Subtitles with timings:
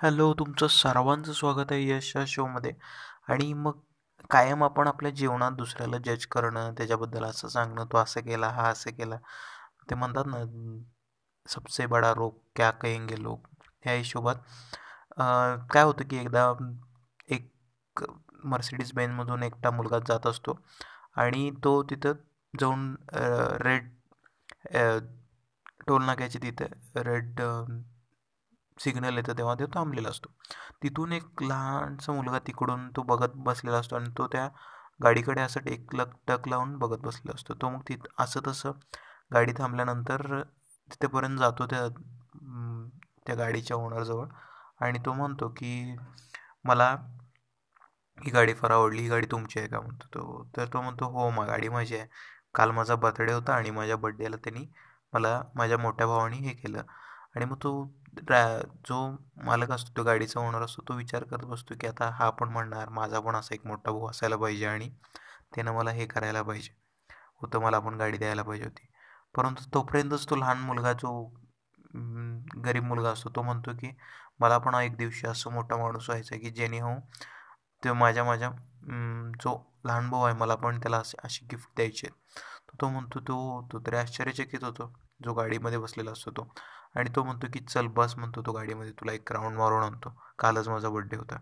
[0.00, 2.72] Hello तुमचं सर्वांचं स्वागत आहे यश या शोमध्ये.
[3.28, 3.78] आणि मग
[4.30, 8.90] कायम आपण आपल्या जीवनात दुसऱ्याला जज करणं त्याच्याबद्दल असं सांगणं तो असं केला हा असं
[8.90, 9.16] केला.
[9.90, 10.42] ते म्हणतात ना
[11.46, 13.46] सबसे बडा रोग क्या कहेंगे लोक?
[13.84, 14.36] ह्या हिशोबात
[15.70, 16.50] काय होतं की एकदा
[17.28, 17.50] एक
[18.44, 20.58] मर्सिडीज बेनमधून एकटा मुलगा जात असतो
[21.16, 22.12] आणि तो तिथं
[22.54, 22.94] जाऊन
[23.62, 23.90] रेड
[25.86, 27.40] टोलनाक्याची तिथं रेड
[28.78, 30.28] सिग्नल येतं तेव्हा तो थांबलेला असतो.
[30.82, 34.48] तिथून एक लहानसा मुलगा तिकडून तो बघत बसलेला असतो आणि तो त्या
[35.00, 37.54] गाडीकडे असं टेकलक टक लावून बघत बसलेला असतो.
[37.54, 38.72] तो मग तिथं असं तसं
[39.30, 40.40] गाडी थांबल्यानंतर
[40.88, 41.88] तिथेपर्यंत जातो त्या
[43.26, 44.26] त्या गाडीच्या ओनरजवळ
[44.80, 45.96] आणि तो म्हणतो की
[46.64, 46.94] मला
[48.18, 50.44] ही गाडी फार आवडली ही गाडी तुमची आहे का म्हणतो तो.
[50.56, 52.06] तर तो म्हणतो हो मग गाडी माझी आहे.
[52.54, 54.66] काल माझा बर्थडे होता आणि माझ्या बड्डेला त्यांनी
[55.12, 56.82] मला माझ्या मोठ्या भावाने हे केलं.
[57.34, 57.72] आणि मग तो
[58.16, 58.42] ड्रा
[58.88, 58.96] जो
[59.44, 62.88] मालक असतो तो गाडीचा ओनर असतो तो विचार करत बसतो की आता हा पण म्हणणार
[62.90, 64.88] माझा पण असा एक मोठा भाऊ असायला पाहिजे आणि
[65.54, 66.72] त्यानं मला हे करायला पाहिजे.
[67.42, 68.86] होतं मला पण गाडी द्यायला पाहिजे होती.
[69.34, 71.12] परंतु तोपर्यंतच तो लहान मुलगा जो
[72.64, 73.90] गरीब मुलगा असतो तो म्हणतो की
[74.40, 76.94] मला पण एक दिवशी असं मोठा माणूस व्हायचा की जेणे हो
[77.84, 78.50] ते माझ्या माझ्या
[79.44, 82.08] जो लहान भाऊ आहे मला पण त्याला असे अशी गिफ्ट द्यायचे
[82.80, 83.38] तो म्हणतो तो
[83.72, 84.92] तो तरी आश्चर्यचकित होतो.
[85.20, 86.48] जो गाडीमध्ये बसलेला असतो तो.
[86.96, 88.92] आणि तो म्हणतो की चल बस म्हणतो तो गाडीमध्ये.
[89.00, 90.12] तुला एक राऊंड मारून आणतो.
[90.38, 91.38] कालच माझा बड्डे होता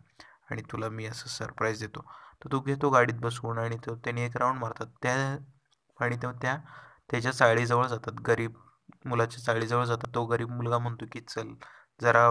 [0.50, 2.00] आणि तुला मी असं सरप्राईज देतो.
[2.44, 4.86] तर तो घेतो गाडीत बसवून आणि तो त्याने एक राऊंड मारतात.
[5.02, 5.14] त्या
[5.98, 6.56] आणि तो त्या
[7.10, 8.20] त्याच्या चाळीजवळ जातात.
[8.28, 8.52] गरीब
[9.06, 10.14] मुलाच्या चाळीजवळ जातात.
[10.14, 11.52] तो गरीब मुलगा म्हणतो की चल
[12.00, 12.30] जरा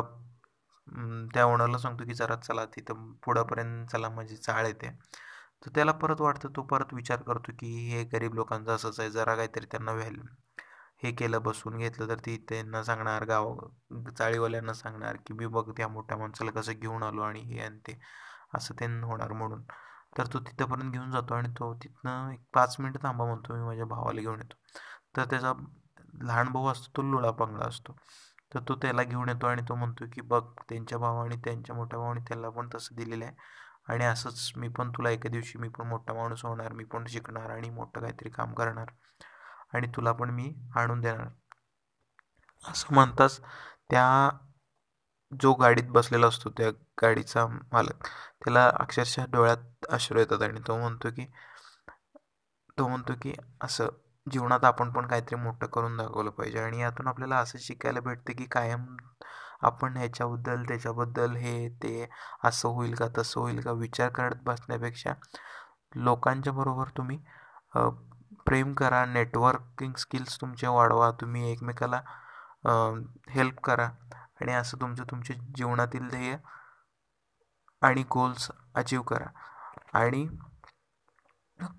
[1.34, 4.89] त्या ओनरला सांगतो की जरा चला तिथं पुढंपर्यंत चला माझी चाळ येते
[5.66, 6.50] तर त्याला परत वाटतं.
[6.56, 9.09] तो परत विचार करतो की हे गरीब लोकांचं असंच आहे.
[9.11, 10.23] जरा काहीतरी त्यांना व्हॅल्यू
[11.03, 13.58] हे केलं बसून घेतलं तर ती त्यांना सांगणार गाव
[14.17, 18.00] चाळीवाल्यांना सांगणार की मी बघ त्या मोठ्या माणसाला कसं घेऊन आलो आणि हे आणि ते.
[18.56, 19.64] असं ते होणार म्हणून.
[20.17, 23.86] तर तो तिथंपर्यंत घेऊन जातो आणि तो तिथनं एक पाच मिनटं थांबा म्हणतो मी माझ्या
[23.86, 24.55] भावाला घेऊन येतो.
[25.17, 25.54] तर त्याचा
[26.22, 27.95] लहान भाऊ असतो तो लुळापांगडा असतो.
[28.54, 32.22] तर तो त्याला घेऊन येतो आणि तो म्हणतो की बघ त्यांच्या भावाने त्यांच्या मोठ्या भावाने
[32.22, 33.36] त्याला पण तसं दिलेलं आहे.
[33.88, 37.49] आणि असंच मी पण तुला एका दिवशी मी पण मोठा माणूस होणार मी पण शिकणार
[37.49, 38.92] आणि मोठं काहीतरी काम करणार.
[39.73, 41.28] आणि तुला पण मी आणून देणार.
[42.64, 43.39] असं म्हणताच
[43.92, 44.30] त्या
[45.32, 46.70] जो गाडीत बसलेला असतो त्या
[47.02, 48.04] गाडीचा मालक
[48.44, 51.26] त्याला अक्षरशः डोळ्यात अश्रू येतात आणि तो म्हणतो की
[52.78, 53.88] तो म्हणतो की असं
[54.28, 56.60] जीवनात आपण पण काहीतरी मोठं करून दाखवलं पाहिजे.
[56.60, 58.86] आणि यातून आपल्याला असं शिकायला भेटतं की कायम
[59.61, 62.08] आपण ह्याच्याबद्दल त्याच्याबद्दल हे ते
[62.44, 65.14] असं होईल का तसं होईल का विचार करत बसण्यापेक्षा
[65.95, 67.17] लोकांच्या बरोबर तुम्ही
[68.48, 72.02] प्रेम करा नेटवर्किंग स्किल्स तुमचे वाढवा तुम्ही एकमेकाला
[73.30, 73.90] हेल्प करा.
[74.42, 76.38] आणि असं तुमचं तुमच्या जीवनातील ध्येय
[77.82, 79.28] आणि गोल्स अचीव करा.
[79.94, 80.28] आणि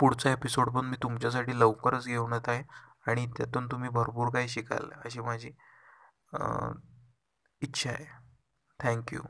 [0.01, 2.63] पुढचा एपिसोड पण मी तुमच्यासाठी लवकरच घेऊन येत आहे.
[3.09, 5.51] आणि त्यातून तुम्ही भरपूर काही शिकाल अशी माझी
[7.63, 8.07] इच्छा आहे.
[8.81, 9.21] थँक्यू